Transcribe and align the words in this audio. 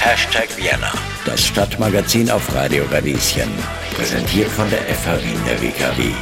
Hashtag 0.00 0.54
Vienna, 0.58 0.92
das 1.24 1.46
Stadtmagazin 1.46 2.30
auf 2.30 2.54
Radio 2.54 2.84
Radieschen. 2.90 3.48
Präsentiert 3.94 4.48
von 4.48 4.68
der 4.68 4.80
FH 4.80 5.16
Wien 5.24 5.40
der 5.46 5.62
WKW. 5.62 6.12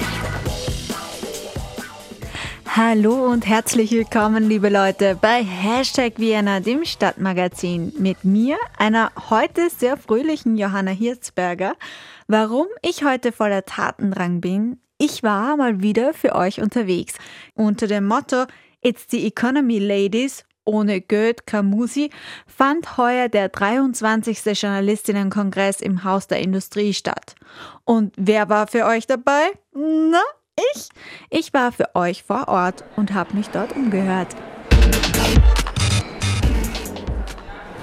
Hallo 2.64 3.26
und 3.26 3.44
herzlich 3.44 3.90
willkommen, 3.90 4.48
liebe 4.48 4.68
Leute, 4.68 5.18
bei 5.20 5.42
Hashtag 5.42 6.12
Vienna, 6.18 6.60
dem 6.60 6.84
Stadtmagazin. 6.84 7.92
Mit 7.98 8.22
mir, 8.22 8.56
einer 8.78 9.10
heute 9.28 9.68
sehr 9.68 9.96
fröhlichen 9.96 10.56
Johanna 10.56 10.92
Hirzberger. 10.92 11.74
Warum 12.28 12.68
ich 12.82 13.02
heute 13.02 13.32
voller 13.32 13.64
Tatendrang 13.64 14.40
bin? 14.40 14.78
Ich 14.96 15.24
war 15.24 15.56
mal 15.56 15.82
wieder 15.82 16.14
für 16.14 16.36
euch 16.36 16.60
unterwegs. 16.60 17.14
Unter 17.54 17.88
dem 17.88 18.06
Motto 18.06 18.44
It's 18.80 19.06
the 19.10 19.26
Economy 19.26 19.80
Ladies 19.80 20.44
ohne 20.64 21.00
Goethe 21.00 21.42
Kamusi 21.46 22.10
fand 22.46 22.96
heuer 22.96 23.28
der 23.28 23.48
23. 23.48 24.44
Journalistinnenkongress 24.60 25.80
im 25.80 26.04
Haus 26.04 26.26
der 26.26 26.40
Industrie 26.40 26.94
statt. 26.94 27.34
Und 27.84 28.14
wer 28.16 28.48
war 28.48 28.66
für 28.66 28.86
euch 28.86 29.06
dabei? 29.06 29.50
Na, 29.72 30.20
ich? 30.74 30.88
Ich 31.30 31.52
war 31.52 31.72
für 31.72 31.94
euch 31.94 32.22
vor 32.22 32.48
Ort 32.48 32.84
und 32.96 33.12
habe 33.14 33.36
mich 33.36 33.48
dort 33.48 33.74
umgehört. 33.74 34.28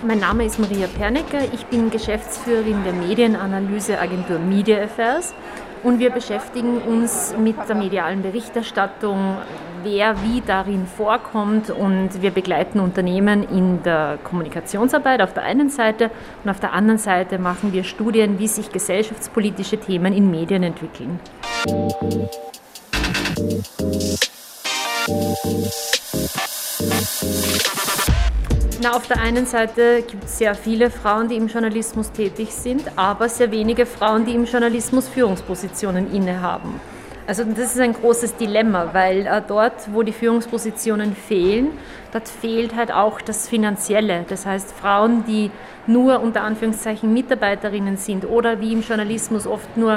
Mein 0.04 0.20
Name 0.20 0.46
ist 0.46 0.60
Maria 0.60 0.88
Pernecker, 0.88 1.52
ich 1.54 1.66
bin 1.66 1.90
Geschäftsführerin 1.90 2.84
der 2.84 2.94
Medienanalyseagentur 2.94 4.38
Media 4.38 4.84
Affairs 4.84 5.34
und 5.84 6.00
wir 6.00 6.10
beschäftigen 6.10 6.80
uns 6.82 7.36
mit 7.38 7.56
der 7.68 7.76
medialen 7.76 8.22
Berichterstattung, 8.22 9.38
wer 9.84 10.16
wie 10.24 10.42
darin 10.46 10.86
vorkommt 10.86 11.70
und 11.70 12.22
wir 12.22 12.32
begleiten 12.32 12.80
Unternehmen 12.80 13.44
in 13.50 13.84
der 13.84 14.18
Kommunikationsarbeit 14.24 15.22
auf 15.22 15.34
der 15.34 15.44
einen 15.44 15.70
Seite 15.70 16.10
und 16.44 16.50
auf 16.50 16.60
der 16.60 16.74
anderen 16.74 16.98
Seite 16.98 17.40
machen 17.40 17.74
wir 17.74 17.84
Studien, 17.84 18.40
wie 18.40 18.48
sich 18.48 18.72
gesellschaftspolitische 18.72 19.78
Themen 19.78 20.14
in 20.14 20.30
Medien 20.32 20.64
entwickeln. 20.64 21.20
Na, 28.80 28.92
auf 28.96 29.08
der 29.08 29.20
einen 29.20 29.48
Seite 29.48 30.04
gibt 30.08 30.26
es 30.26 30.38
sehr 30.38 30.54
viele 30.54 30.92
Frauen, 30.92 31.30
die 31.30 31.36
im 31.36 31.48
Journalismus 31.48 32.12
tätig 32.12 32.54
sind, 32.54 32.84
aber 32.96 33.28
sehr 33.28 33.50
wenige 33.50 33.88
Frauen, 33.88 34.24
die 34.24 34.36
im 34.36 34.46
Journalismus 34.46 35.08
Führungspositionen 35.08 36.14
innehaben. 36.14 36.80
Also 37.26 37.44
das 37.44 37.74
ist 37.74 37.80
ein 37.80 37.94
großes 37.94 38.36
Dilemma, 38.36 38.90
weil 38.94 39.26
äh, 39.26 39.42
dort, 39.46 39.92
wo 39.92 40.04
die 40.04 40.12
Führungspositionen 40.12 41.16
fehlen, 41.16 41.72
dort 42.14 42.30
fehlt 42.30 42.76
halt 42.76 42.92
auch 42.92 43.20
das 43.20 43.50
Finanzielle. 43.50 44.26
Das 44.30 44.46
heißt, 44.46 44.72
Frauen, 44.72 45.26
die 45.26 45.50
nur 45.88 46.22
unter 46.22 46.44
Anführungszeichen 46.44 47.12
Mitarbeiterinnen 47.12 47.98
sind 47.98 48.26
oder 48.30 48.62
wie 48.62 48.74
im 48.74 48.82
Journalismus 48.82 49.48
oft 49.48 49.76
nur 49.76 49.96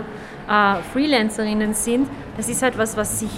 äh, 0.49 0.77
Freelancerinnen 0.95 1.75
sind, 1.75 2.09
das 2.39 2.49
ist 2.49 2.63
halt 2.63 2.79
was, 2.79 2.97
was 2.97 3.21
sich 3.21 3.31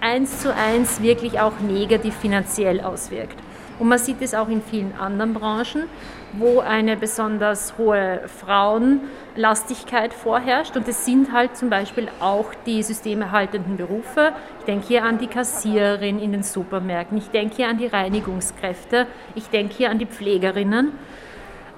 eins 0.00 0.40
zu 0.40 0.52
eins 0.52 1.00
wirklich 1.00 1.38
auch 1.38 1.60
negativ 1.60 2.16
finanziell 2.16 2.80
auswirkt. 2.80 3.36
Und 3.78 3.88
man 3.88 3.98
sieht 3.98 4.22
es 4.22 4.34
auch 4.34 4.48
in 4.48 4.62
vielen 4.62 4.94
anderen 4.98 5.34
Branchen, 5.34 5.84
wo 6.32 6.60
eine 6.60 6.96
besonders 6.96 7.78
hohe 7.78 8.22
Frauenlastigkeit 8.26 10.12
vorherrscht. 10.12 10.76
Und 10.76 10.88
es 10.88 11.04
sind 11.04 11.32
halt 11.32 11.56
zum 11.56 11.70
Beispiel 11.70 12.08
auch 12.20 12.52
die 12.66 12.82
systemerhaltenden 12.82 13.76
Berufe. 13.76 14.32
Ich 14.58 14.64
denke 14.64 14.86
hier 14.86 15.04
an 15.04 15.18
die 15.18 15.28
Kassiererin 15.28 16.18
in 16.18 16.32
den 16.32 16.42
Supermärkten, 16.42 17.18
ich 17.18 17.30
denke 17.30 17.56
hier 17.56 17.68
an 17.68 17.78
die 17.78 17.86
Reinigungskräfte, 17.86 19.06
ich 19.34 19.48
denke 19.48 19.74
hier 19.74 19.90
an 19.90 19.98
die 19.98 20.06
Pflegerinnen. 20.06 20.92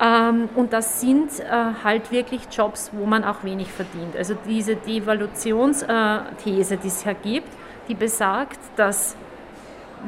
Ähm, 0.01 0.49
und 0.57 0.73
das 0.73 1.01
sind 1.01 1.39
äh, 1.41 1.75
halt 1.85 2.11
wirklich 2.11 2.43
Jobs, 2.51 2.91
wo 2.95 3.05
man 3.05 3.23
auch 3.23 3.45
wenig 3.45 3.71
verdient. 3.71 4.17
Also 4.17 4.35
diese 4.47 4.77
Devaluationsthese, 4.77 6.79
die 6.79 6.89
es 6.89 7.03
hier 7.03 7.15
gibt, 7.15 7.53
die 7.89 7.95
besagt, 7.95 8.61
dass 8.77 9.15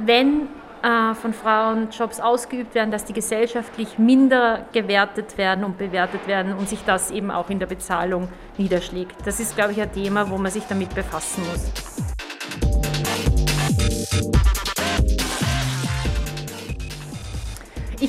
wenn 0.07 0.43
äh, 0.43 0.47
von 0.83 1.33
Frauen 1.33 1.91
Jobs 1.91 2.19
ausgeübt 2.19 2.75
werden, 2.75 2.91
dass 2.91 3.05
die 3.05 3.13
gesellschaftlich 3.13 3.99
minder 3.99 4.67
gewertet 4.73 5.39
werden 5.39 5.63
und 5.65 5.79
bewertet 5.79 6.27
werden 6.27 6.55
und 6.55 6.69
sich 6.69 6.81
das 6.85 7.13
eben 7.13 7.31
auch 7.31 7.51
in 7.51 7.61
der 7.61 7.67
Bezahlung 7.67 8.29
niederschlägt. 8.59 9.15
Das 9.25 9.39
ist, 9.39 9.55
glaube 9.55 9.73
ich, 9.73 9.81
ein 9.81 9.93
Thema, 9.93 10.29
wo 10.29 10.39
man 10.39 10.51
sich 10.51 10.65
damit 10.69 10.93
befassen 10.95 11.45
muss. 11.51 12.12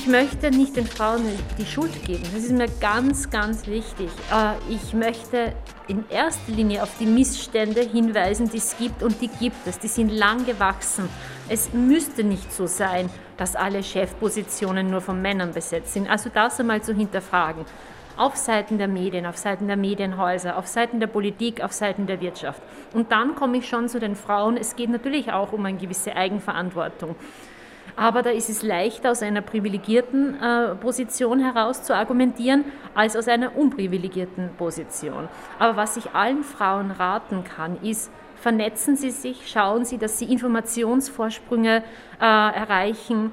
Ich 0.04 0.10
möchte 0.10 0.52
nicht 0.52 0.76
den 0.76 0.86
Frauen 0.86 1.22
die 1.58 1.66
Schuld 1.66 2.04
geben. 2.04 2.24
Das 2.34 2.44
ist 2.44 2.52
mir 2.52 2.68
ganz, 2.82 3.30
ganz 3.30 3.68
wichtig. 3.68 4.10
Äh, 4.34 4.56
ich 4.70 4.94
möchte 4.94 5.54
in 5.88 6.04
erster 6.10 6.52
Linie 6.52 6.84
auf 6.84 6.92
die 7.00 7.06
Missstände 7.06 7.80
hinweisen, 7.80 8.50
die 8.50 8.58
es 8.58 8.76
gibt 8.78 9.02
und 9.02 9.22
die 9.22 9.30
gibt 9.30 9.66
es. 9.66 9.80
Die 9.80 9.88
sind 9.88 10.10
lang 10.10 10.46
gewachsen. 10.46 11.08
Es 11.48 11.72
müsste 11.72 12.26
nicht 12.26 12.52
so 12.52 12.68
sein, 12.68 13.10
dass 13.38 13.56
alle 13.56 13.82
Chefpositionen 13.82 14.92
nur 14.92 15.00
von 15.00 15.22
Männern 15.22 15.54
besetzt 15.54 15.94
sind. 15.94 16.10
Also 16.10 16.30
das 16.30 16.60
einmal 16.60 16.82
zu 16.82 16.94
hinterfragen. 16.94 17.64
Auf 18.18 18.36
Seiten 18.36 18.78
der 18.78 18.90
Medien, 18.90 19.26
auf 19.26 19.38
Seiten 19.38 19.68
der 19.68 19.78
Medienhäuser, 19.78 20.58
auf 20.58 20.68
Seiten 20.68 21.00
der 21.00 21.08
Politik, 21.08 21.64
auf 21.64 21.72
Seiten 21.72 22.08
der 22.08 22.20
Wirtschaft. 22.20 22.62
Und 22.92 23.14
dann 23.14 23.36
komme 23.36 23.60
ich 23.60 23.70
schon 23.70 23.88
zu 23.88 24.02
den 24.02 24.18
Frauen. 24.18 24.58
Es 24.58 24.76
geht 24.76 24.90
natürlich 24.90 25.32
auch 25.32 25.54
um 25.54 25.66
eine 25.66 25.78
gewisse 25.78 26.14
Eigenverantwortung. 26.14 27.16
Aber 27.96 28.24
da 28.24 28.32
ist 28.32 28.50
es 28.50 28.64
leichter, 28.64 29.12
aus 29.12 29.22
einer 29.22 29.42
privilegierten 29.42 30.42
äh, 30.42 30.76
Position 30.76 31.40
heraus 31.40 31.84
zu 31.84 31.96
argumentieren, 31.96 32.66
als 32.96 33.16
aus 33.16 33.28
einer 33.28 33.56
unprivilegierten 33.56 34.50
Position. 34.58 35.28
Aber 35.60 35.78
was 35.78 35.98
ich 35.98 36.12
allen 36.12 36.44
Frauen 36.44 36.92
raten 36.92 37.44
kann, 37.44 37.78
ist, 37.84 38.12
vernetzen 38.36 38.96
Sie 38.98 39.12
sich, 39.12 39.50
schauen 39.50 39.86
Sie, 39.86 39.98
dass 39.98 40.20
Sie 40.20 40.26
Informationsvorsprünge 40.26 41.84
äh, 42.20 42.26
erreichen, 42.26 43.32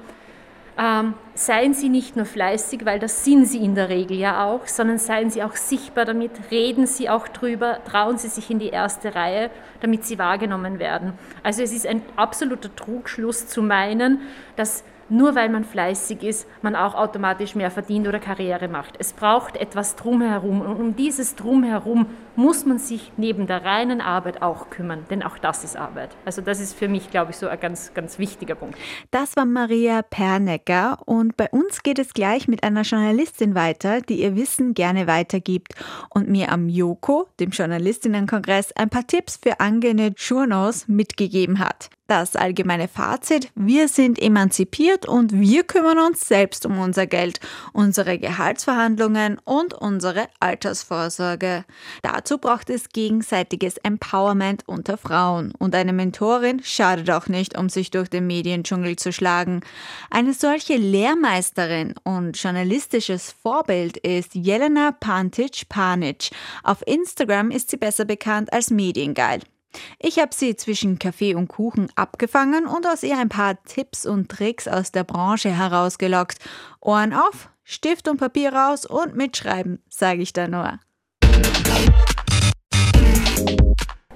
ähm, 0.77 1.13
seien 1.35 1.73
Sie 1.73 1.89
nicht 1.89 2.15
nur 2.15 2.25
fleißig, 2.25 2.85
weil 2.85 2.99
das 2.99 3.25
sind 3.25 3.45
Sie 3.45 3.63
in 3.63 3.75
der 3.75 3.89
Regel 3.89 4.17
ja 4.17 4.45
auch, 4.45 4.67
sondern 4.67 4.97
seien 4.97 5.29
Sie 5.29 5.43
auch 5.43 5.55
sichtbar 5.55 6.05
damit, 6.05 6.31
reden 6.49 6.87
Sie 6.87 7.09
auch 7.09 7.27
drüber, 7.27 7.79
trauen 7.85 8.17
Sie 8.17 8.29
sich 8.29 8.49
in 8.49 8.59
die 8.59 8.69
erste 8.69 9.13
Reihe, 9.15 9.49
damit 9.81 10.05
Sie 10.05 10.17
wahrgenommen 10.17 10.79
werden. 10.79 11.13
Also 11.43 11.61
es 11.61 11.73
ist 11.73 11.85
ein 11.85 12.01
absoluter 12.15 12.73
Trugschluss 12.75 13.47
zu 13.47 13.61
meinen, 13.61 14.21
dass 14.55 14.83
nur 15.11 15.35
weil 15.35 15.49
man 15.49 15.65
fleißig 15.65 16.23
ist, 16.23 16.47
man 16.61 16.73
auch 16.73 16.95
automatisch 16.95 17.53
mehr 17.53 17.69
verdient 17.69 18.07
oder 18.07 18.19
Karriere 18.19 18.69
macht. 18.69 18.95
Es 18.97 19.11
braucht 19.11 19.57
etwas 19.57 19.97
drumherum 19.97 20.61
und 20.61 20.79
um 20.79 20.95
dieses 20.95 21.35
drumherum 21.35 22.05
muss 22.35 22.65
man 22.65 22.79
sich 22.79 23.11
neben 23.17 23.47
der 23.47 23.63
reinen 23.63 24.01
Arbeit 24.01 24.41
auch 24.41 24.69
kümmern, 24.69 25.05
denn 25.09 25.23
auch 25.23 25.37
das 25.37 25.63
ist 25.63 25.75
Arbeit. 25.75 26.09
Also 26.25 26.41
das 26.41 26.59
ist 26.59 26.73
für 26.73 26.87
mich, 26.87 27.11
glaube 27.11 27.31
ich, 27.31 27.37
so 27.37 27.47
ein 27.47 27.59
ganz, 27.59 27.93
ganz 27.93 28.19
wichtiger 28.19 28.55
Punkt. 28.55 28.77
Das 29.11 29.35
war 29.35 29.45
Maria 29.45 30.01
Pernecker 30.01 30.99
und 31.05 31.37
bei 31.37 31.49
uns 31.49 31.83
geht 31.83 31.99
es 31.99 32.13
gleich 32.13 32.47
mit 32.47 32.63
einer 32.63 32.81
Journalistin 32.81 33.55
weiter, 33.55 34.01
die 34.01 34.21
ihr 34.21 34.35
Wissen 34.35 34.73
gerne 34.73 35.07
weitergibt 35.07 35.73
und 36.09 36.29
mir 36.29 36.51
am 36.51 36.69
Joko, 36.69 37.27
dem 37.39 37.51
Journalistinnenkongress, 37.51 38.71
ein 38.73 38.89
paar 38.89 39.07
Tipps 39.07 39.39
für 39.41 39.59
angehende 39.59 40.13
Journals 40.17 40.87
mitgegeben 40.87 41.59
hat. 41.59 41.89
Das 42.11 42.35
allgemeine 42.35 42.89
Fazit, 42.89 43.53
wir 43.55 43.87
sind 43.87 44.21
emanzipiert 44.21 45.05
und 45.05 45.31
wir 45.31 45.63
kümmern 45.63 45.97
uns 45.97 46.27
selbst 46.27 46.65
um 46.65 46.77
unser 46.77 47.07
Geld, 47.07 47.39
unsere 47.71 48.19
Gehaltsverhandlungen 48.19 49.39
und 49.45 49.73
unsere 49.73 50.27
Altersvorsorge. 50.41 51.63
Dazu 52.21 52.37
braucht 52.37 52.69
es 52.69 52.89
gegenseitiges 52.89 53.77
Empowerment 53.77 54.67
unter 54.67 54.95
Frauen 54.95 55.53
und 55.57 55.73
eine 55.73 55.91
Mentorin 55.91 56.61
schadet 56.63 57.09
auch 57.09 57.25
nicht, 57.25 57.57
um 57.57 57.67
sich 57.67 57.89
durch 57.89 58.11
den 58.11 58.27
Mediendschungel 58.27 58.95
zu 58.95 59.11
schlagen. 59.11 59.61
Eine 60.11 60.35
solche 60.35 60.75
Lehrmeisterin 60.75 61.95
und 62.03 62.37
journalistisches 62.37 63.31
Vorbild 63.31 63.97
ist 63.97 64.35
Jelena 64.35 64.91
Pantic-Panic. 64.91 66.29
Auf 66.61 66.85
Instagram 66.85 67.49
ist 67.49 67.71
sie 67.71 67.77
besser 67.77 68.05
bekannt 68.05 68.53
als 68.53 68.69
Mediengeil. 68.69 69.39
Ich 69.97 70.19
habe 70.19 70.35
sie 70.35 70.55
zwischen 70.55 70.99
Kaffee 70.99 71.33
und 71.33 71.47
Kuchen 71.47 71.87
abgefangen 71.95 72.67
und 72.67 72.85
aus 72.85 73.01
ihr 73.01 73.17
ein 73.17 73.29
paar 73.29 73.63
Tipps 73.63 74.05
und 74.05 74.29
Tricks 74.29 74.67
aus 74.67 74.91
der 74.91 75.05
Branche 75.05 75.49
herausgelockt. 75.49 76.37
Ohren 76.81 77.13
auf, 77.13 77.49
Stift 77.63 78.07
und 78.07 78.17
Papier 78.17 78.53
raus 78.53 78.85
und 78.85 79.15
mitschreiben, 79.15 79.81
sage 79.89 80.21
ich 80.21 80.33
da 80.33 80.47
nur. 80.47 80.77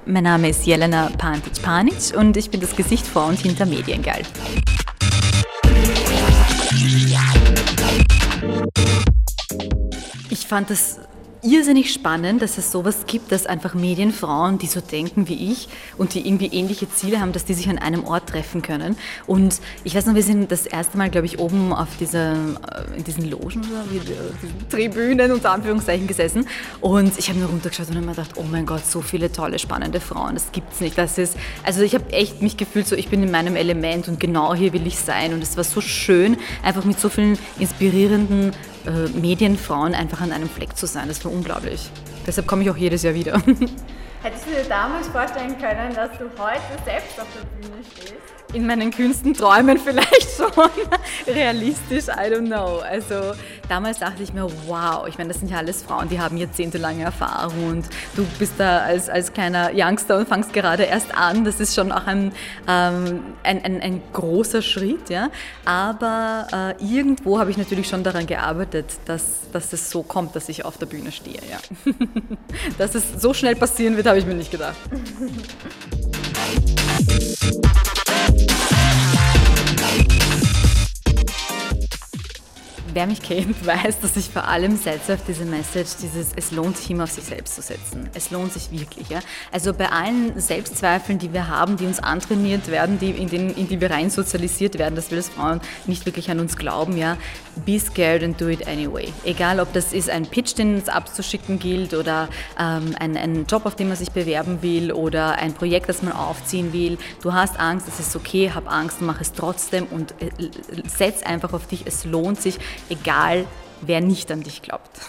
Mein 0.07 0.23
Name 0.23 0.49
ist 0.49 0.67
Jelena 0.67 1.09
Pantic-Panic 1.17 2.15
und 2.15 2.37
ich 2.37 2.51
bin 2.51 2.61
das 2.61 2.75
Gesicht 2.75 3.07
vor 3.07 3.25
und 3.25 3.39
hinter 3.39 3.65
Mediengeil. 3.65 4.21
Ich 10.29 10.45
fand 10.45 10.69
es 10.69 10.99
irrsinnig 11.45 11.93
spannend, 11.93 12.41
dass 12.41 12.57
es 12.57 12.71
sowas 12.71 13.05
gibt, 13.05 13.31
dass 13.31 13.45
einfach 13.45 13.73
Medienfrauen, 13.73 14.57
die 14.57 14.67
so 14.67 14.81
denken 14.81 15.27
wie 15.27 15.51
ich 15.51 15.69
und 15.97 16.13
die 16.13 16.27
irgendwie 16.27 16.47
ähnliche 16.47 16.89
Ziele 16.89 17.19
haben, 17.19 17.31
dass 17.31 17.45
die 17.45 17.53
sich 17.53 17.69
an 17.69 17.77
einem 17.77 18.03
Ort 18.03 18.29
treffen 18.29 18.61
können. 18.61 18.97
Und 19.27 19.61
ich 19.83 19.95
weiß 19.95 20.07
noch, 20.07 20.15
wir 20.15 20.23
sind 20.23 20.51
das 20.51 20.65
erste 20.65 20.97
Mal, 20.97 21.09
glaube 21.09 21.27
ich, 21.27 21.39
oben 21.39 21.71
auf 21.71 21.89
dieser, 21.99 22.33
äh, 22.33 22.97
in 22.97 23.03
diesen 23.03 23.29
Logen 23.29 23.59
oder 23.59 23.83
wie, 23.91 23.99
diesen 23.99 24.69
Tribünen 24.69 25.31
unter 25.31 25.51
Anführungszeichen 25.51 26.07
gesessen 26.07 26.47
und 26.81 27.17
ich 27.17 27.29
habe 27.29 27.39
nur 27.39 27.49
runtergeschaut 27.49 27.89
und 27.89 27.95
habe 27.95 28.05
mir 28.05 28.13
gedacht, 28.13 28.31
oh 28.35 28.45
mein 28.49 28.65
Gott, 28.65 28.85
so 28.85 29.01
viele 29.01 29.31
tolle, 29.31 29.59
spannende 29.59 29.99
Frauen, 29.99 30.33
das 30.33 30.51
gibt's 30.51 30.81
nicht. 30.81 30.97
Das 30.97 31.17
ist, 31.17 31.37
also 31.63 31.81
ich 31.81 31.93
habe 31.93 32.11
echt 32.11 32.41
mich 32.41 32.57
gefühlt 32.57 32.87
so, 32.87 32.95
ich 32.95 33.09
bin 33.09 33.21
in 33.21 33.31
meinem 33.31 33.55
Element 33.55 34.07
und 34.07 34.19
genau 34.19 34.55
hier 34.55 34.73
will 34.73 34.87
ich 34.87 34.97
sein 34.97 35.33
und 35.33 35.43
es 35.43 35.57
war 35.57 35.63
so 35.63 35.81
schön, 35.81 36.37
einfach 36.63 36.85
mit 36.85 36.99
so 36.99 37.09
vielen 37.09 37.37
inspirierenden 37.59 38.49
äh, 38.49 38.74
Medienfrauen 39.19 39.93
einfach 39.95 40.21
an 40.21 40.31
einem 40.31 40.49
Fleck 40.49 40.75
zu 40.77 40.85
sein. 40.85 41.07
Das 41.07 41.23
war 41.25 41.31
unglaublich. 41.31 41.89
Deshalb 42.25 42.47
komme 42.47 42.63
ich 42.63 42.69
auch 42.69 42.77
jedes 42.77 43.03
Jahr 43.03 43.13
wieder. 43.13 43.41
Hättest 44.25 44.47
du 44.47 44.49
dir 44.49 44.63
damals 44.67 45.07
vorstellen 45.09 45.55
können, 45.59 45.93
dass 45.93 46.09
du 46.17 46.25
heute 46.39 46.83
selbst 46.83 47.19
auf 47.21 47.27
der 47.35 47.45
Bühne 47.61 47.83
stehst? 47.93 48.35
in 48.55 48.65
meinen 48.65 48.89
kühnsten 48.89 49.33
Träumen 49.33 49.77
vielleicht 49.77 50.29
schon. 50.37 50.51
Realistisch, 51.27 52.05
I 52.07 52.31
don't 52.31 52.47
know. 52.47 52.79
Also 52.79 53.33
damals 53.67 53.99
dachte 53.99 54.23
ich 54.23 54.33
mir, 54.33 54.47
wow, 54.67 55.07
ich 55.07 55.17
meine, 55.17 55.29
das 55.29 55.39
sind 55.39 55.51
ja 55.51 55.57
alles 55.57 55.83
Frauen, 55.83 56.07
die 56.09 56.19
haben 56.19 56.37
jahrzehntelange 56.37 57.03
Erfahrung 57.03 57.69
und 57.69 57.85
du 58.15 58.25
bist 58.39 58.53
da 58.57 58.79
als, 58.79 59.09
als 59.09 59.33
kleiner 59.33 59.71
Youngster 59.73 60.17
und 60.17 60.27
fangst 60.27 60.53
gerade 60.53 60.83
erst 60.83 61.15
an. 61.15 61.43
Das 61.43 61.59
ist 61.59 61.75
schon 61.75 61.91
auch 61.91 62.07
ein, 62.07 62.31
ähm, 62.67 63.21
ein, 63.43 63.63
ein, 63.63 63.81
ein, 63.81 64.01
großer 64.13 64.61
Schritt, 64.61 65.09
ja. 65.09 65.29
Aber 65.65 66.75
äh, 66.79 66.83
irgendwo 66.83 67.39
habe 67.39 67.51
ich 67.51 67.57
natürlich 67.57 67.87
schon 67.87 68.03
daran 68.03 68.25
gearbeitet, 68.25 68.85
dass, 69.05 69.51
dass 69.51 69.73
es 69.73 69.89
so 69.89 70.03
kommt, 70.03 70.35
dass 70.35 70.47
ich 70.47 70.63
auf 70.63 70.77
der 70.77 70.85
Bühne 70.85 71.11
stehe, 71.11 71.39
ja. 71.49 71.57
dass 72.77 72.95
es 72.95 73.21
so 73.21 73.33
schnell 73.33 73.55
passieren 73.55 73.97
wird, 73.97 74.07
habe 74.15 74.21
ich 74.21 74.27
mir 74.27 74.35
nicht 74.35 74.51
gedacht. 74.51 74.77
Wer 82.95 83.07
mich 83.07 83.21
kennt, 83.21 83.65
weiß, 83.65 83.99
dass 83.99 84.15
ich 84.15 84.29
vor 84.29 84.47
allem 84.47 84.77
setze 84.77 85.15
auf 85.15 85.19
diese 85.27 85.43
Message, 85.43 85.97
dieses 86.01 86.31
es 86.33 86.51
lohnt 86.51 86.77
sich 86.77 86.89
immer 86.91 87.03
auf 87.03 87.11
sich 87.11 87.25
selbst 87.25 87.55
zu 87.55 87.61
setzen. 87.61 88.09
Es 88.13 88.31
lohnt 88.31 88.53
sich 88.53 88.71
wirklich. 88.71 89.09
Ja? 89.09 89.19
Also 89.51 89.73
bei 89.73 89.91
allen 89.91 90.39
Selbstzweifeln, 90.39 91.19
die 91.19 91.33
wir 91.33 91.49
haben, 91.49 91.75
die 91.75 91.85
uns 91.85 91.99
antrainiert 91.99 92.69
werden, 92.69 92.97
die 92.97 93.09
in, 93.09 93.27
den, 93.27 93.49
in 93.49 93.67
die 93.67 93.81
wir 93.81 93.91
rein 93.91 94.09
sozialisiert 94.09 94.77
werden, 94.77 94.95
dass 94.95 95.11
wir 95.11 95.17
als 95.17 95.27
Frauen 95.27 95.59
nicht 95.87 96.05
wirklich 96.05 96.31
an 96.31 96.39
uns 96.39 96.55
glauben, 96.55 96.95
ja, 96.95 97.17
be 97.65 97.77
scared 97.77 98.23
and 98.23 98.39
do 98.39 98.47
it 98.47 98.65
anyway. 98.65 99.11
Egal, 99.25 99.59
ob 99.59 99.73
das 99.73 99.91
ist 99.91 100.09
ein 100.09 100.25
Pitch, 100.25 100.55
den 100.57 100.77
es 100.77 100.87
abzuschicken 100.87 101.59
gilt 101.59 101.93
oder 101.95 102.29
ähm, 102.57 102.95
ein, 102.97 103.17
ein 103.17 103.45
Job, 103.45 103.65
auf 103.65 103.75
den 103.75 103.89
man 103.89 103.97
sich 103.97 104.11
bewerben 104.11 104.61
will 104.61 104.93
oder 104.93 105.33
ein 105.33 105.53
Projekt, 105.53 105.89
das 105.89 106.01
man 106.01 106.13
aufziehen 106.13 106.71
will. 106.71 106.97
Du 107.21 107.33
hast 107.33 107.59
Angst, 107.59 107.89
es 107.89 107.99
ist 107.99 108.15
okay, 108.15 108.51
hab 108.55 108.71
Angst, 108.71 109.01
mach 109.01 109.19
es 109.19 109.33
trotzdem 109.33 109.85
und 109.87 110.13
äh, 110.21 110.29
setz 110.87 111.23
einfach 111.23 111.51
auf 111.51 111.67
dich. 111.67 111.83
Es 111.85 112.05
lohnt 112.05 112.41
sich 112.41 112.57
egal 112.89 113.45
wer 113.81 114.01
nicht 114.01 114.31
an 114.31 114.41
dich 114.41 114.61
glaubt. 114.61 115.01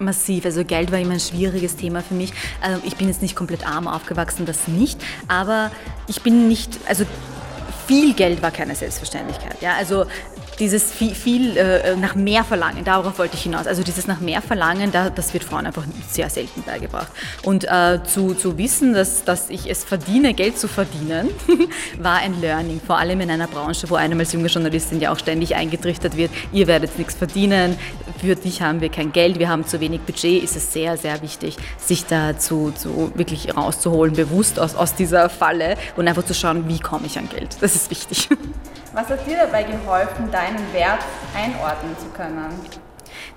Massiv, 0.00 0.44
also 0.44 0.64
Geld 0.64 0.90
war 0.90 0.98
immer 0.98 1.14
ein 1.14 1.20
schwieriges 1.20 1.76
Thema 1.76 2.02
für 2.02 2.14
mich. 2.14 2.32
Also 2.60 2.82
ich 2.84 2.96
bin 2.96 3.08
jetzt 3.08 3.22
nicht 3.22 3.36
komplett 3.36 3.66
arm 3.66 3.86
aufgewachsen, 3.86 4.44
das 4.44 4.66
nicht, 4.68 5.00
aber 5.28 5.70
ich 6.08 6.22
bin 6.22 6.48
nicht, 6.48 6.78
also 6.86 7.04
viel 7.86 8.14
Geld 8.14 8.42
war 8.42 8.50
keine 8.50 8.74
Selbstverständlichkeit. 8.74 9.60
Ja? 9.60 9.74
Also 9.76 10.06
dieses 10.58 10.92
viel, 10.92 11.14
viel 11.14 11.56
äh, 11.56 11.96
nach 11.96 12.14
mehr 12.14 12.44
Verlangen, 12.44 12.84
darauf 12.84 13.18
wollte 13.18 13.36
ich 13.36 13.42
hinaus. 13.42 13.66
Also 13.66 13.82
dieses 13.82 14.06
nach 14.06 14.20
mehr 14.20 14.42
Verlangen, 14.42 14.92
da, 14.92 15.10
das 15.10 15.32
wird 15.34 15.44
Frauen 15.44 15.66
einfach 15.66 15.84
sehr 16.08 16.30
selten 16.30 16.62
beigebracht. 16.62 17.08
Und 17.42 17.64
äh, 17.64 18.00
zu, 18.04 18.34
zu 18.34 18.56
wissen, 18.58 18.94
dass, 18.94 19.24
dass 19.24 19.50
ich 19.50 19.68
es 19.68 19.84
verdiene, 19.84 20.34
Geld 20.34 20.58
zu 20.58 20.68
verdienen, 20.68 21.30
war 21.98 22.16
ein 22.16 22.40
Learning. 22.40 22.80
Vor 22.84 22.98
allem 22.98 23.20
in 23.20 23.30
einer 23.30 23.46
Branche, 23.46 23.88
wo 23.90 23.96
einem 23.96 24.18
als 24.20 24.32
junge 24.32 24.48
Journalistin 24.48 25.00
ja 25.00 25.12
auch 25.12 25.18
ständig 25.18 25.54
eingetrichtert 25.54 26.16
wird, 26.16 26.30
ihr 26.52 26.66
werdet 26.66 26.98
nichts 26.98 27.14
verdienen, 27.14 27.76
für 28.20 28.36
dich 28.36 28.62
haben 28.62 28.80
wir 28.80 28.88
kein 28.88 29.12
Geld, 29.12 29.38
wir 29.38 29.48
haben 29.48 29.66
zu 29.66 29.80
wenig 29.80 30.00
Budget, 30.02 30.42
ist 30.42 30.56
es 30.56 30.72
sehr, 30.72 30.96
sehr 30.96 31.20
wichtig, 31.22 31.56
sich 31.78 32.06
da 32.06 32.38
zu, 32.38 32.72
zu 32.76 33.12
wirklich 33.14 33.56
rauszuholen, 33.56 34.14
bewusst 34.14 34.58
aus, 34.58 34.74
aus 34.74 34.94
dieser 34.94 35.28
Falle 35.28 35.76
und 35.96 36.08
einfach 36.08 36.24
zu 36.24 36.34
schauen, 36.34 36.68
wie 36.68 36.78
komme 36.78 37.06
ich 37.06 37.18
an 37.18 37.28
Geld. 37.28 37.56
Das 37.60 37.73
ist 37.74 37.90
wichtig. 37.90 38.28
Was 38.92 39.08
hat 39.08 39.26
dir 39.26 39.36
dabei 39.38 39.64
geholfen, 39.64 40.30
deinen 40.30 40.72
Wert 40.72 41.02
einordnen 41.34 41.96
zu 41.98 42.06
können? 42.08 42.46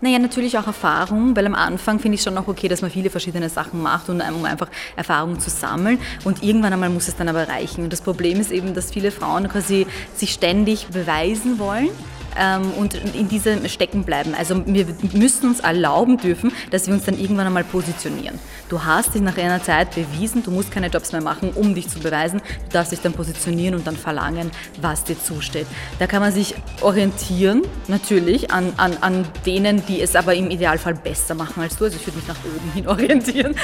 Naja, 0.01 0.19
natürlich 0.19 0.57
auch 0.57 0.67
Erfahrung, 0.67 1.35
weil 1.35 1.47
am 1.47 1.55
Anfang 1.55 1.99
finde 1.99 2.15
ich 2.15 2.21
schon 2.21 2.35
noch 2.35 2.47
okay, 2.47 2.67
dass 2.67 2.81
man 2.81 2.91
viele 2.91 3.09
verschiedene 3.09 3.49
Sachen 3.49 3.81
macht, 3.81 4.09
und, 4.09 4.21
um 4.21 4.45
einfach 4.45 4.69
Erfahrung 4.95 5.39
zu 5.39 5.49
sammeln. 5.49 5.99
Und 6.23 6.43
irgendwann 6.43 6.73
einmal 6.73 6.89
muss 6.89 7.07
es 7.07 7.15
dann 7.15 7.29
aber 7.29 7.47
reichen. 7.47 7.83
Und 7.83 7.93
das 7.93 8.01
Problem 8.01 8.39
ist 8.39 8.51
eben, 8.51 8.75
dass 8.75 8.91
viele 8.91 9.11
Frauen 9.11 9.47
quasi 9.49 9.87
sich 10.15 10.33
ständig 10.33 10.87
beweisen 10.87 11.57
wollen 11.57 11.89
ähm, 12.37 12.71
und 12.77 12.93
in 12.93 13.27
diesem 13.27 13.67
stecken 13.67 14.03
bleiben. 14.03 14.33
Also 14.37 14.65
wir 14.65 14.85
müssen 15.13 15.49
uns 15.49 15.59
erlauben 15.59 16.17
dürfen, 16.17 16.51
dass 16.71 16.87
wir 16.87 16.93
uns 16.93 17.05
dann 17.05 17.19
irgendwann 17.19 17.47
einmal 17.47 17.63
positionieren. 17.63 18.39
Du 18.69 18.83
hast 18.83 19.15
dich 19.15 19.21
nach 19.21 19.37
einer 19.37 19.63
Zeit 19.63 19.95
bewiesen, 19.95 20.43
du 20.43 20.51
musst 20.51 20.71
keine 20.71 20.87
Jobs 20.87 21.11
mehr 21.11 21.21
machen, 21.21 21.51
um 21.55 21.73
dich 21.73 21.87
zu 21.87 21.99
beweisen. 21.99 22.41
Du 22.65 22.73
darfst 22.73 22.91
dich 22.91 22.99
dann 22.99 23.13
positionieren 23.13 23.75
und 23.75 23.87
dann 23.87 23.95
verlangen, 23.95 24.51
was 24.81 25.03
dir 25.03 25.17
zusteht. 25.19 25.67
Da 25.99 26.07
kann 26.07 26.21
man 26.21 26.31
sich 26.31 26.55
orientieren, 26.81 27.61
natürlich, 27.87 28.51
an, 28.51 28.73
an, 28.77 28.97
an 29.01 29.25
denen, 29.45 29.85
die 29.85 30.01
es 30.01 30.15
aber 30.15 30.35
im 30.35 30.51
Idealfall 30.51 30.95
besser 30.95 31.33
machen 31.33 31.63
als 31.63 31.77
du. 31.77 31.85
Also 31.85 31.97
ich 31.97 32.05
würde 32.05 32.17
mich 32.17 32.27
nach 32.27 32.37
oben 32.43 32.71
hin 32.73 32.87
orientieren, 32.87 33.55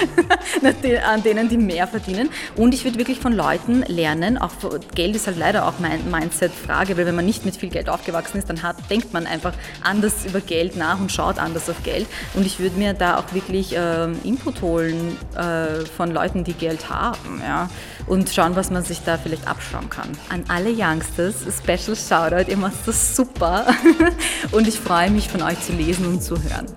an 1.06 1.24
denen, 1.24 1.50
die 1.50 1.58
mehr 1.58 1.88
verdienen. 1.88 2.30
Und 2.56 2.74
ich 2.74 2.84
würde 2.86 2.98
wirklich 2.98 3.20
von 3.20 3.34
Leuten 3.34 3.84
lernen, 3.88 4.38
auch 4.38 4.52
Geld 4.96 5.16
ist 5.16 5.28
halt 5.28 5.38
leider 5.38 5.68
auch 5.68 5.74
Mindset-Frage, 5.80 6.98
weil 6.98 7.06
wenn 7.06 7.16
man 7.16 7.26
nicht 7.26 7.46
mit 7.46 7.56
viel 7.56 7.70
Geld 7.70 7.90
aufgewachsen 7.90 8.38
ist, 8.38 8.50
dann 8.50 8.63
hat, 8.64 8.90
denkt 8.90 9.14
man 9.14 9.28
einfach 9.28 9.54
anders 9.84 10.26
über 10.26 10.42
Geld 10.42 10.76
nach 10.76 11.00
und 11.00 11.12
schaut 11.12 11.38
anders 11.38 11.70
auf 11.70 11.84
Geld. 11.84 12.08
Und 12.34 12.46
ich 12.46 12.60
würde 12.60 12.78
mir 12.78 12.94
da 12.94 13.18
auch 13.18 13.34
wirklich 13.34 13.76
äh, 13.76 14.12
Input 14.24 14.62
holen 14.62 15.18
äh, 15.36 15.86
von 15.86 16.12
Leuten, 16.12 16.44
die 16.44 16.54
Geld 16.54 16.90
haben. 16.90 17.42
Ja? 17.46 17.70
Und 18.08 18.30
schauen, 18.30 18.56
was 18.56 18.72
man 18.72 18.84
sich 18.84 19.02
da 19.04 19.18
vielleicht 19.18 19.48
abschauen 19.48 19.90
kann. 19.90 20.10
An 20.30 20.44
alle 20.48 20.72
Youngsters, 20.76 21.46
Special 21.58 21.96
Shoutout, 21.96 22.50
ihr 22.50 22.58
macht 22.58 22.88
das 22.88 23.16
super. 23.16 23.68
und 24.52 24.68
ich 24.68 24.80
freue 24.80 25.12
mich, 25.12 25.30
von 25.30 25.42
euch 25.42 25.60
zu 25.62 25.74
lesen 25.74 26.08
und 26.08 26.24
zu 26.24 26.42
hören. 26.42 26.68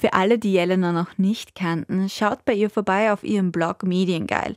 Für 0.00 0.14
alle, 0.14 0.38
die 0.38 0.52
Jelena 0.52 0.92
noch 0.92 1.18
nicht 1.18 1.54
kannten, 1.54 2.08
schaut 2.08 2.46
bei 2.46 2.54
ihr 2.54 2.70
vorbei 2.70 3.12
auf 3.12 3.22
ihrem 3.22 3.52
Blog 3.52 3.82
Mediengeil. 3.82 4.56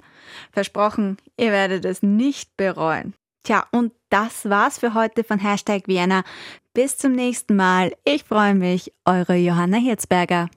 Versprochen, 0.53 1.17
ihr 1.37 1.51
werdet 1.51 1.83
es 1.83 2.01
nicht 2.01 2.55
bereuen. 2.55 3.13
Tja, 3.43 3.67
und 3.71 3.91
das 4.09 4.49
war's 4.49 4.79
für 4.79 4.93
heute 4.93 5.25
von 5.25 5.39
Hashtag 5.39 5.87
Vienna. 5.87 6.23
Bis 6.73 6.97
zum 6.97 7.11
nächsten 7.11 7.55
Mal. 7.55 7.93
Ich 8.05 8.23
freue 8.23 8.55
mich, 8.55 8.93
eure 9.05 9.35
Johanna 9.35 9.77
Hirzberger. 9.77 10.49